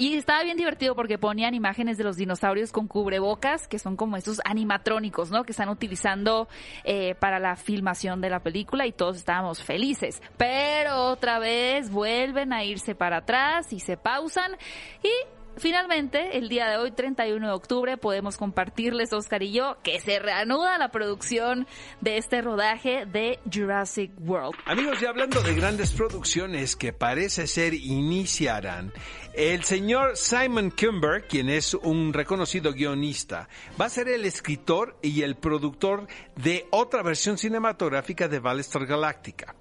Y 0.01 0.15
estaba 0.15 0.41
bien 0.41 0.57
divertido 0.57 0.95
porque 0.95 1.19
ponían 1.19 1.53
imágenes 1.53 1.95
de 1.95 2.03
los 2.03 2.17
dinosaurios 2.17 2.71
con 2.71 2.87
cubrebocas, 2.87 3.67
que 3.67 3.77
son 3.77 3.95
como 3.95 4.17
esos 4.17 4.41
animatrónicos, 4.45 5.29
¿no? 5.29 5.43
Que 5.43 5.51
están 5.51 5.69
utilizando 5.69 6.47
eh, 6.83 7.13
para 7.13 7.37
la 7.37 7.55
filmación 7.55 8.19
de 8.19 8.31
la 8.31 8.39
película 8.39 8.87
y 8.87 8.93
todos 8.93 9.17
estábamos 9.17 9.61
felices. 9.61 10.19
Pero 10.37 11.05
otra 11.05 11.37
vez 11.37 11.91
vuelven 11.91 12.51
a 12.51 12.63
irse 12.63 12.95
para 12.95 13.17
atrás 13.17 13.71
y 13.73 13.79
se 13.79 13.95
pausan 13.95 14.57
y 15.03 15.11
Finalmente, 15.57 16.37
el 16.37 16.49
día 16.49 16.69
de 16.69 16.77
hoy, 16.77 16.91
31 16.91 17.45
de 17.45 17.53
octubre, 17.53 17.97
podemos 17.97 18.37
compartirles, 18.37 19.11
Oscar 19.13 19.43
y 19.43 19.51
yo, 19.51 19.77
que 19.83 19.99
se 19.99 20.19
reanuda 20.19 20.77
la 20.77 20.89
producción 20.89 21.67
de 21.99 22.17
este 22.17 22.41
rodaje 22.41 23.05
de 23.05 23.39
Jurassic 23.51 24.11
World. 24.19 24.55
Amigos, 24.65 25.01
y 25.01 25.05
hablando 25.05 25.41
de 25.41 25.53
grandes 25.53 25.91
producciones 25.91 26.75
que 26.75 26.93
parece 26.93 27.47
ser 27.47 27.73
iniciarán, 27.73 28.93
el 29.33 29.63
señor 29.63 30.15
Simon 30.15 30.71
Kimber, 30.71 31.27
quien 31.27 31.49
es 31.49 31.73
un 31.73 32.13
reconocido 32.13 32.73
guionista, 32.73 33.49
va 33.79 33.85
a 33.85 33.89
ser 33.89 34.07
el 34.07 34.25
escritor 34.25 34.97
y 35.01 35.21
el 35.21 35.35
productor 35.35 36.07
de 36.35 36.67
otra 36.71 37.03
versión 37.03 37.37
cinematográfica 37.37 38.27
de 38.27 38.39
Battlestar 38.39 38.85
Galactica. 38.85 39.55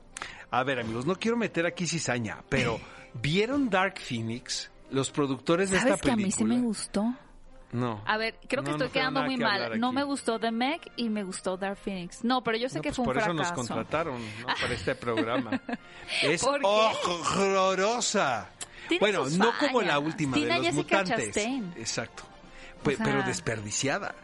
A 0.51 0.65
ver, 0.65 0.81
amigos, 0.81 1.07
no 1.07 1.17
quiero 1.17 1.37
meter 1.37 1.67
aquí 1.67 1.87
cizaña, 1.87 2.43
pero 2.49 2.81
¿vieron 3.15 3.71
Dark 3.71 3.99
Phoenix? 4.01 4.71
Los 4.91 5.11
productores 5.11 5.71
de 5.71 5.79
¿Sabes 5.79 5.95
esta 5.95 6.05
que 6.05 6.11
a 6.13 6.17
mí 6.17 6.23
película. 6.25 6.55
sí 6.55 6.61
me 6.61 6.67
gustó? 6.67 7.15
No. 7.73 8.03
A 8.05 8.17
ver, 8.17 8.35
creo 8.49 8.65
que 8.65 8.71
No, 8.71 8.77
estoy 8.77 8.89
no 8.89 8.93
quedando 8.93 9.23
muy 9.23 9.37
que 9.37 9.45
mal. 9.45 9.63
aquí. 9.65 9.79
No 9.79 9.93
me 9.93 10.03
gustó 10.03 10.41
The 10.41 10.51
Meg 10.51 10.81
y 10.97 11.09
me 11.09 11.23
gustó 11.23 11.57
Dark 11.57 11.77
Phoenix. 11.79 12.25
No, 12.25 12.43
pero 12.43 12.59
yo 12.59 12.69
sé 12.69 12.77
No, 12.79 12.83
que 12.83 12.89
pues 12.89 12.97
fue 12.97 13.03
un 13.05 13.07
por 13.07 13.17
eso 13.19 13.27
fracaso. 13.27 13.51
nos 13.51 13.53
contrataron 13.69 14.21
¿no? 14.41 14.47
para 14.61 14.75
este 14.75 14.95
programa. 14.97 15.61
Es 16.23 16.43
¿Por 16.43 16.59
qué? 16.61 16.67
horrorosa. 16.67 18.49
Tiene 18.89 19.01
Bueno, 19.01 19.25
sus 19.25 19.39
no 19.39 19.53
como 19.61 19.83
la 19.83 19.99
última 20.01 20.35
Tiene 20.35 20.55
de 20.55 20.59
los 20.59 20.67
Jessica 20.67 20.99
mutantes. 21.03 21.27
Chastain. 21.35 21.75
Exacto. 21.77 22.23
O 22.85 22.91
sea- 22.91 23.05
pero 23.05 23.23
desperdiciada. 23.23 24.15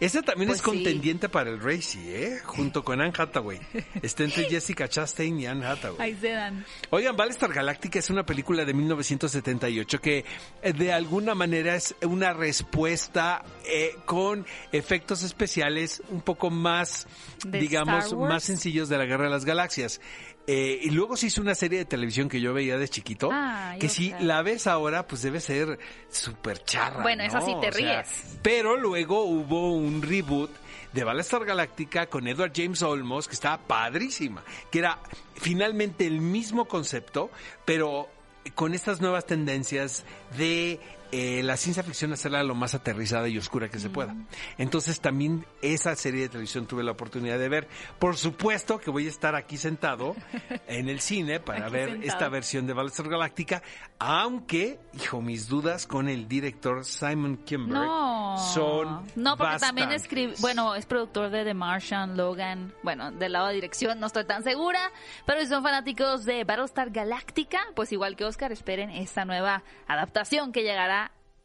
Esta 0.00 0.22
también 0.22 0.48
Pues 0.48 0.60
es 0.60 0.64
sí. 0.64 0.70
contendiente 0.70 1.28
para 1.28 1.50
el 1.50 1.60
Racy, 1.60 2.00
¿eh? 2.06 2.38
Junto 2.44 2.84
con 2.84 3.00
Anne 3.00 3.12
Hathaway. 3.16 3.58
Está 4.02 4.24
entre 4.24 4.44
Jessica 4.50 4.88
Chastain 4.88 5.38
y 5.40 5.46
Anne 5.46 5.66
Hathaway. 5.66 5.96
Ahí 6.00 6.16
se 6.20 6.30
dan. 6.30 6.64
Oigan, 6.90 7.16
Battlestar 7.16 7.52
Galactica 7.52 7.98
es 7.98 8.10
una 8.10 8.24
película 8.24 8.64
de 8.64 8.74
1978 8.74 10.00
que 10.00 10.24
eh, 10.62 10.72
de 10.72 10.92
alguna 10.92 11.34
manera 11.34 11.74
es 11.74 11.94
una 12.02 12.32
respuesta 12.32 13.42
eh, 13.66 13.94
con 14.06 14.46
efectos 14.72 15.22
especiales 15.22 16.02
un 16.08 16.20
poco 16.22 16.50
más, 16.50 17.06
¿De 17.44 17.58
digamos, 17.58 18.12
más 18.14 18.44
sencillos 18.44 18.88
de 18.88 18.98
la 18.98 19.04
Guerra 19.06 19.24
de 19.24 19.30
las 19.30 19.44
Galaxias. 19.44 20.00
Eh, 20.46 20.80
y 20.82 20.90
luego 20.90 21.16
se 21.16 21.26
hizo 21.26 21.40
una 21.42 21.54
serie 21.54 21.78
de 21.78 21.84
televisión 21.84 22.28
que 22.28 22.40
yo 22.40 22.52
veía 22.52 22.76
de 22.76 22.88
chiquito, 22.88 23.28
Ay, 23.32 23.78
que 23.78 23.88
si 23.88 24.12
la 24.20 24.42
ves 24.42 24.66
ahora, 24.66 25.06
pues 25.06 25.22
debe 25.22 25.38
ser 25.38 25.78
súper 26.08 26.64
charra. 26.64 27.02
Bueno, 27.02 27.22
esa 27.22 27.40
sí 27.40 27.52
te 27.60 27.68
O 27.68 27.72
sea, 27.72 28.02
ríes. 28.02 28.38
pero 28.42 28.76
luego 28.76 29.22
hubo 29.24 29.69
un 29.70 30.02
reboot 30.02 30.50
de 30.92 31.04
Battlestar 31.04 31.44
Galactica 31.44 32.06
con 32.06 32.26
Edward 32.26 32.52
James 32.54 32.82
Olmos, 32.82 33.28
que 33.28 33.34
estaba 33.34 33.58
padrísima, 33.58 34.42
que 34.70 34.80
era 34.80 34.98
finalmente 35.34 36.06
el 36.06 36.20
mismo 36.20 36.66
concepto, 36.66 37.30
pero 37.64 38.08
con 38.54 38.74
estas 38.74 39.00
nuevas 39.00 39.26
tendencias 39.26 40.04
de 40.36 40.80
eh, 41.12 41.42
la 41.42 41.56
ciencia 41.56 41.82
ficción 41.82 42.12
hacerla 42.12 42.42
lo 42.42 42.54
más 42.54 42.74
aterrizada 42.74 43.28
y 43.28 43.36
oscura 43.38 43.68
que 43.68 43.78
se 43.78 43.90
pueda. 43.90 44.14
Entonces 44.58 45.00
también 45.00 45.46
esa 45.62 45.94
serie 45.96 46.22
de 46.22 46.28
televisión 46.28 46.66
tuve 46.66 46.84
la 46.84 46.92
oportunidad 46.92 47.38
de 47.38 47.48
ver. 47.48 47.68
Por 47.98 48.16
supuesto 48.16 48.78
que 48.78 48.90
voy 48.90 49.06
a 49.06 49.08
estar 49.08 49.34
aquí 49.34 49.56
sentado 49.56 50.14
en 50.68 50.88
el 50.88 51.00
cine 51.00 51.40
para 51.40 51.66
Aquí 51.66 51.72
ver 51.74 51.90
sentado. 51.90 52.12
esta 52.12 52.28
versión 52.28 52.66
de 52.66 52.74
Battlestar 52.74 53.08
Galactica, 53.08 53.62
aunque, 53.98 54.78
hijo, 54.94 55.20
mis 55.20 55.48
dudas 55.48 55.86
con 55.86 56.08
el 56.08 56.28
director 56.28 56.84
Simon 56.84 57.38
Kimberg 57.38 57.80
No. 57.80 58.36
son 58.52 59.06
No, 59.16 59.36
porque 59.36 59.58
también 59.58 59.92
escribe, 59.92 60.34
bueno, 60.40 60.74
es 60.74 60.86
productor 60.86 61.30
de 61.30 61.44
The 61.44 61.54
Martian, 61.54 62.16
Logan, 62.16 62.72
bueno, 62.82 63.10
del 63.10 63.32
lado 63.32 63.48
de 63.48 63.54
dirección 63.54 63.98
no 64.00 64.06
estoy 64.06 64.24
tan 64.24 64.42
segura, 64.42 64.92
pero 65.26 65.40
si 65.40 65.46
son 65.46 65.62
fanáticos 65.62 66.24
de 66.24 66.44
Battlestar 66.44 66.90
Galactica, 66.90 67.60
pues 67.74 67.92
igual 67.92 68.16
que 68.16 68.24
Oscar, 68.24 68.52
esperen 68.52 68.90
esta 68.90 69.24
nueva 69.24 69.62
adaptación 69.86 70.52
que 70.52 70.62
llegará 70.62 70.99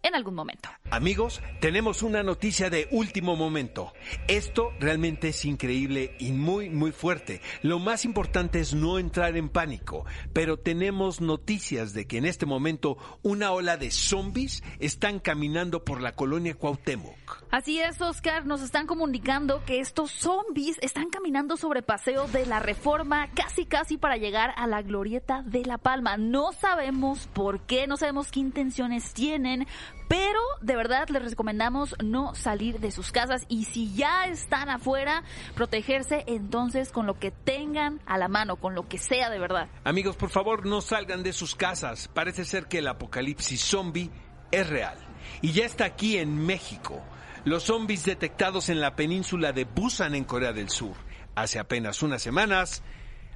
en 0.06 0.16
algún 0.16 0.36
momento. 0.36 0.70
Amigos, 0.92 1.42
tenemos 1.60 2.04
una 2.04 2.22
noticia 2.22 2.70
de 2.70 2.88
último 2.92 3.36
momento. 3.36 3.94
Esto 4.28 4.72
realmente 4.80 5.30
es 5.30 5.46
increíble 5.46 6.16
y 6.20 6.32
muy, 6.32 6.70
muy 6.70 6.92
fuerte. 6.92 7.42
Lo 7.64 7.80
más 7.80 8.06
importante 8.06 8.60
es 8.60 8.74
no 8.74 9.00
entrar 9.00 9.36
en 9.36 9.50
pánico, 9.50 10.06
pero 10.32 10.58
tenemos 10.58 11.22
noticias 11.22 11.94
de 11.94 12.06
que 12.06 12.18
en 12.18 12.26
este 12.26 12.46
momento 12.46 12.98
una 13.24 13.52
ola 13.52 13.78
de 13.78 13.90
zombies 13.90 14.64
están 14.80 15.20
caminando 15.20 15.84
por 15.84 16.02
la 16.02 16.14
colonia 16.14 16.54
Cuauhtémoc. 16.54 17.45
Así 17.56 17.80
es, 17.80 18.02
Oscar, 18.02 18.46
nos 18.46 18.62
están 18.62 18.86
comunicando 18.86 19.64
que 19.64 19.80
estos 19.80 20.12
zombies 20.12 20.78
están 20.82 21.10
caminando 21.10 21.56
sobre 21.56 21.82
paseo 21.82 22.28
de 22.28 22.46
la 22.46 22.60
reforma 22.60 23.30
casi 23.34 23.66
casi 23.66 23.98
para 23.98 24.18
llegar 24.18 24.54
a 24.58 24.68
la 24.68 24.82
glorieta 24.82 25.42
de 25.42 25.64
La 25.64 25.78
Palma. 25.78 26.18
No 26.18 26.52
sabemos 26.52 27.30
por 27.32 27.62
qué, 27.62 27.88
no 27.88 27.96
sabemos 27.96 28.30
qué 28.30 28.42
intenciones 28.42 29.14
tienen, 29.14 29.68
pero 30.10 30.42
de 30.60 30.76
verdad 30.76 31.08
les 31.08 31.30
recomendamos 31.30 31.96
no 32.04 32.36
salir 32.36 32.82
de 32.82 32.92
sus 32.92 33.14
casas 33.14 33.46
y 33.48 33.64
si 33.64 33.94
ya 33.94 34.26
están 34.26 34.70
afuera, 34.70 35.24
protegerse 35.56 36.26
entonces 36.28 36.92
con 36.92 37.06
lo 37.06 37.18
que 37.20 37.32
tengan 37.32 38.02
a 38.06 38.18
la 38.18 38.28
mano, 38.28 38.58
con 38.58 38.76
lo 38.76 38.90
que 38.90 38.98
sea 38.98 39.30
de 39.30 39.40
verdad. 39.40 39.70
Amigos, 39.86 40.18
por 40.18 40.30
favor, 40.30 40.66
no 40.66 40.82
salgan 40.82 41.24
de 41.24 41.32
sus 41.32 41.56
casas. 41.56 42.10
Parece 42.10 42.44
ser 42.44 42.66
que 42.66 42.80
el 42.80 42.88
apocalipsis 42.90 43.62
zombie 43.62 44.12
es 44.52 44.70
real. 44.70 44.98
Y 45.42 45.54
ya 45.54 45.64
está 45.64 45.86
aquí 45.86 46.18
en 46.18 46.46
México. 46.46 47.02
Los 47.46 47.66
zombies 47.66 48.06
detectados 48.06 48.70
en 48.70 48.82
la 48.82 48.96
península 48.96 49.54
de 49.54 49.66
Busan 49.66 50.16
en 50.16 50.24
Corea 50.24 50.52
del 50.52 50.70
Sur 50.70 50.96
hace 51.36 51.60
apenas 51.60 52.02
unas 52.02 52.24
semanas 52.24 52.82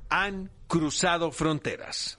han 0.10 0.50
cruzado 0.68 1.32
fronteras. 1.32 2.18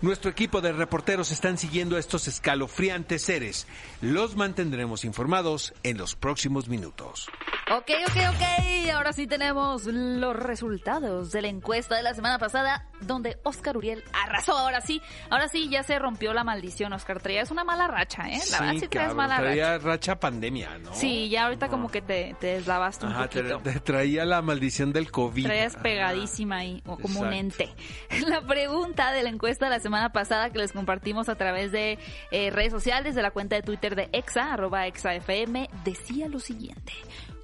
Nuestro 0.00 0.30
equipo 0.30 0.60
de 0.60 0.72
reporteros 0.72 1.32
están 1.32 1.58
siguiendo 1.58 1.96
a 1.96 1.98
estos 1.98 2.28
escalofriantes 2.28 3.22
seres. 3.22 3.66
Los 4.00 4.36
mantendremos 4.36 5.04
informados 5.04 5.74
en 5.82 5.98
los 5.98 6.14
próximos 6.14 6.68
minutos. 6.68 7.28
Ok, 7.70 7.90
ok, 8.08 8.16
ok. 8.30 8.90
Ahora 8.94 9.12
sí 9.12 9.26
tenemos 9.26 9.84
los 9.86 10.34
resultados 10.36 11.32
de 11.32 11.42
la 11.42 11.48
encuesta 11.48 11.96
de 11.96 12.02
la 12.04 12.14
semana 12.14 12.38
pasada, 12.38 12.86
donde 13.00 13.38
Oscar 13.42 13.76
Uriel 13.76 14.02
arrasó. 14.12 14.56
Ahora 14.56 14.80
sí, 14.80 15.02
ahora 15.30 15.48
sí 15.48 15.68
ya 15.68 15.82
se 15.82 15.98
rompió 15.98 16.32
la 16.32 16.44
maldición, 16.44 16.92
Oscar. 16.92 17.20
Traías 17.20 17.50
una 17.50 17.64
mala 17.64 17.88
racha, 17.88 18.28
¿eh? 18.30 18.38
La 18.52 18.60
verdad 18.60 18.80
sí 18.80 18.88
cabrón, 18.88 19.16
mala 19.16 19.34
racha. 19.38 19.42
traía 19.46 19.78
racha 19.78 20.20
pandemia, 20.20 20.78
¿no? 20.78 20.94
Sí, 20.94 21.28
ya 21.28 21.44
ahorita 21.46 21.68
como 21.68 21.90
que 21.90 22.00
te, 22.02 22.36
te 22.40 22.46
deslavaste 22.54 23.04
un 23.04 23.12
Ajá, 23.12 23.28
te- 23.28 23.42
poquito. 23.42 23.60
te 23.72 23.80
traía 23.80 24.24
la 24.24 24.40
maldición 24.42 24.92
del 24.92 25.10
COVID. 25.10 25.44
Traías 25.44 25.76
pegadísima 25.76 26.58
ahí, 26.58 26.82
o 26.86 26.96
como 26.96 27.20
un 27.20 27.32
ente. 27.32 27.74
La 28.28 28.40
pregunta 28.46 29.10
de 29.12 29.22
la 29.24 29.28
encuesta 29.30 29.66
de 29.66 29.70
la 29.72 29.80
semana 29.80 29.87
pasada 30.12 30.50
que 30.50 30.58
les 30.58 30.72
compartimos 30.72 31.28
a 31.28 31.34
través 31.34 31.72
de 31.72 31.98
eh, 32.30 32.50
redes 32.50 32.72
sociales, 32.72 33.14
de 33.14 33.22
la 33.22 33.30
cuenta 33.30 33.56
de 33.56 33.62
Twitter 33.62 33.96
de 33.96 34.08
Exa, 34.12 34.52
arroba 34.52 34.86
ExaFM, 34.86 35.68
decía 35.84 36.28
lo 36.28 36.40
siguiente. 36.40 36.92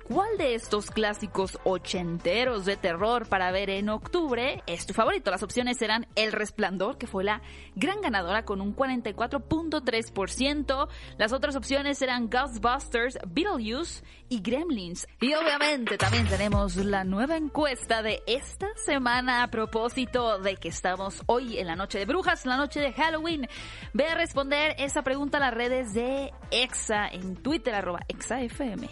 ¿Cuál 0.04 0.36
de 0.36 0.54
estos 0.54 0.90
clásicos 0.90 1.58
ochenteros 1.64 2.66
de 2.66 2.76
terror 2.76 3.26
para 3.26 3.50
ver 3.52 3.70
en 3.70 3.88
octubre 3.88 4.62
es 4.66 4.84
tu 4.84 4.92
favorito? 4.92 5.30
Las 5.30 5.42
opciones 5.42 5.80
eran 5.80 6.06
El 6.14 6.32
Resplandor, 6.32 6.98
que 6.98 7.06
fue 7.06 7.24
la 7.24 7.40
gran 7.74 8.02
ganadora 8.02 8.44
con 8.44 8.60
un 8.60 8.76
44.3%. 8.76 10.88
Las 11.16 11.32
otras 11.32 11.56
opciones 11.56 12.02
eran 12.02 12.28
Ghostbusters, 12.28 13.18
Beetlejuice 13.26 14.04
y 14.28 14.42
Gremlins. 14.42 15.08
Y 15.22 15.32
obviamente 15.32 15.96
también 15.96 16.28
tenemos 16.28 16.76
la 16.76 17.04
nueva 17.04 17.38
encuesta 17.38 18.02
de 18.02 18.22
esta 18.26 18.68
semana 18.76 19.42
a 19.42 19.50
propósito 19.50 20.38
de 20.38 20.56
que 20.56 20.68
estamos 20.68 21.22
hoy 21.24 21.56
en 21.56 21.66
la 21.66 21.76
noche 21.76 21.98
de 21.98 22.04
brujas, 22.04 22.44
la 22.44 22.58
noche 22.58 22.78
de 22.78 22.92
Halloween. 22.92 23.48
Ve 23.94 24.08
a 24.08 24.16
responder 24.16 24.74
esa 24.76 25.02
pregunta 25.02 25.38
a 25.38 25.40
las 25.40 25.54
redes 25.54 25.94
de 25.94 26.30
Exa 26.50 27.08
en 27.08 27.36
Twitter, 27.36 27.74
arroba 27.74 28.00
ExaFM. 28.06 28.90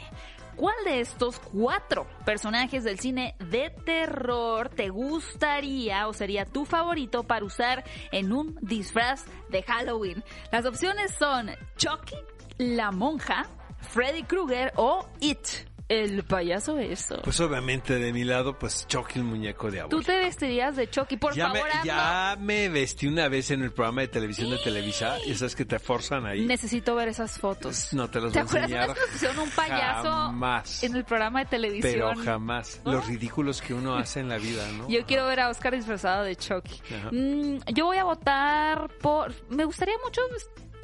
¿Cuál 0.56 0.74
de 0.84 1.00
estos 1.00 1.38
cuatro 1.38 2.06
personajes 2.24 2.84
del 2.84 2.98
cine 2.98 3.34
de 3.38 3.70
terror 3.70 4.68
te 4.68 4.90
gustaría 4.90 6.06
o 6.06 6.12
sería 6.12 6.44
tu 6.44 6.64
favorito 6.64 7.24
para 7.24 7.44
usar 7.44 7.84
en 8.12 8.32
un 8.32 8.58
disfraz 8.60 9.24
de 9.48 9.62
Halloween? 9.62 10.22
Las 10.50 10.66
opciones 10.66 11.14
son 11.14 11.50
Chucky, 11.76 12.16
la 12.58 12.90
monja, 12.90 13.46
Freddy 13.80 14.22
Krueger 14.24 14.72
o 14.76 15.06
It, 15.20 15.48
el 15.92 16.24
payaso 16.24 16.78
eso. 16.78 17.20
Pues 17.22 17.38
obviamente 17.40 17.98
de 17.98 18.12
mi 18.12 18.24
lado, 18.24 18.58
pues 18.58 18.86
Chucky 18.86 19.18
el 19.18 19.24
muñeco 19.24 19.70
de 19.70 19.78
¿Tú 19.80 19.84
abuelo. 19.84 20.02
te 20.04 20.16
vestirías 20.18 20.74
de 20.76 20.88
Chucky? 20.88 21.16
Por 21.16 21.34
ya, 21.34 21.48
favor, 21.48 21.64
me, 21.64 21.70
hazlo. 21.70 21.84
ya 21.84 22.36
me 22.40 22.68
vestí 22.68 23.06
una 23.06 23.28
vez 23.28 23.50
en 23.50 23.62
el 23.62 23.72
programa 23.72 24.00
de 24.02 24.08
televisión 24.08 24.50
de 24.50 24.58
Televisa, 24.58 25.18
esas 25.26 25.54
que 25.54 25.64
te 25.64 25.78
forzan 25.78 26.26
ahí. 26.26 26.46
Necesito 26.46 26.94
ver 26.94 27.08
esas 27.08 27.38
fotos. 27.38 27.92
No 27.92 28.08
te 28.08 28.20
los 28.20 28.32
¿Te 28.32 28.42
voy 28.42 28.46
a 28.46 28.64
acuerdas 28.64 28.70
enseñar. 28.70 28.94
que 28.94 29.12
pusieron 29.12 29.38
un 29.40 29.50
payaso 29.50 30.10
Jamás. 30.10 30.82
en 30.82 30.96
el 30.96 31.04
programa 31.04 31.40
de 31.40 31.46
televisión? 31.46 31.92
Pero 31.92 32.24
jamás. 32.24 32.80
¿No? 32.84 32.92
Los 32.92 33.06
ridículos 33.06 33.60
que 33.60 33.74
uno 33.74 33.94
hace 33.96 34.20
en 34.20 34.28
la 34.28 34.38
vida, 34.38 34.66
¿no? 34.78 34.88
Yo 34.88 35.04
quiero 35.06 35.26
ver 35.26 35.40
a 35.40 35.48
Oscar 35.50 35.74
disfrazado 35.74 36.24
de 36.24 36.36
Chucky. 36.36 36.80
Mm, 37.10 37.56
yo 37.74 37.86
voy 37.86 37.98
a 37.98 38.04
votar 38.04 38.88
por... 39.00 39.32
Me 39.50 39.64
gustaría 39.64 39.94
mucho... 40.04 40.20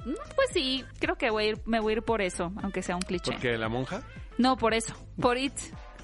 pues, 0.05 0.07
mm, 0.07 0.35
Pues 0.35 0.49
sí, 0.53 0.85
creo 0.99 1.17
que 1.17 1.31
voy 1.31 1.45
a 1.45 1.47
ir, 1.49 1.61
me 1.67 1.81
voy 1.81 1.93
a 1.93 1.97
ir 1.97 2.03
por 2.03 2.23
eso, 2.23 2.53
aunque 2.63 2.83
sea 2.83 2.97
un 2.97 3.03
cliché. 3.03 3.33
Porque 3.33 3.57
la 3.59 3.69
monja. 3.69 4.03
No, 4.39 4.57
por 4.57 4.75
eso, 4.75 4.95
por 5.21 5.37
It. 5.37 5.53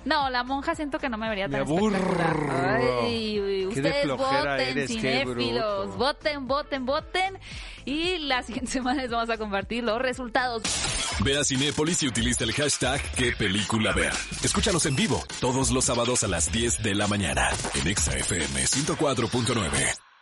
No, 0.04 0.28
la 0.28 0.44
monja 0.44 0.74
siento 0.74 0.98
que 0.98 1.08
no 1.08 1.16
me 1.16 1.28
vería 1.30 1.48
Me 1.48 1.52
tan 1.58 1.60
aburro. 1.62 1.96
espectacular. 1.96 2.80
Ay, 3.04 3.40
uy, 3.40 3.68
Qué 3.72 3.80
de 3.80 3.88
ustedes 3.88 4.02
flojera 4.04 4.52
voten, 4.52 4.68
eres, 4.68 4.90
qué 4.90 4.94
cinéfilos. 5.24 5.96
Voten, 5.96 6.46
voten, 6.46 6.84
voten. 6.86 7.38
Y 7.86 8.18
la 8.18 8.42
siguiente 8.42 8.70
semana 8.72 9.00
les 9.02 9.10
vamos 9.10 9.30
a 9.30 9.38
compartir 9.38 9.82
los 9.82 9.98
resultados. 10.02 10.62
Ve 11.20 11.38
a 11.38 11.44
Cinépolis 11.44 12.02
y 12.02 12.08
utiliza 12.08 12.44
el 12.44 12.52
hashtag 12.52 13.00
qué 13.16 13.32
película 13.32 13.92
ver. 13.92 14.12
Escúchanos 14.42 14.84
en 14.84 14.96
vivo 14.96 15.22
todos 15.40 15.70
los 15.70 15.84
sábados 15.86 16.22
a 16.22 16.28
las 16.28 16.52
10 16.52 16.82
de 16.82 16.94
la 16.94 17.06
mañana 17.06 17.48
en 17.74 17.86
Exa 17.86 18.14
FM 18.16 18.62
104.9. 18.64 20.13